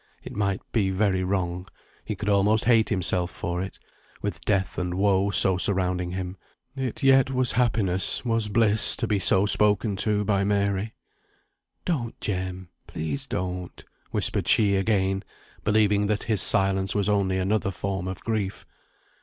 [0.23, 1.63] it might be very wrong;
[2.03, 3.77] he could almost hate himself for it;
[4.19, 6.35] with death and woe so surrounding him,
[6.75, 10.95] it yet was happiness, was bliss, to be so spoken to by Mary.
[11.85, 15.23] "Don't, Jem, please don't," whispered she again,
[15.63, 18.65] believing that his silence was only another form of grief.